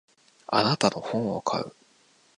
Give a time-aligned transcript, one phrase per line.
[0.47, 1.73] あなたの本を買う。